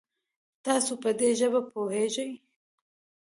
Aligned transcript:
تاسو 0.65 0.93
په 1.03 1.09
دي 1.19 1.29
ژبه 1.39 1.61
پوهږئ؟ 1.71 2.31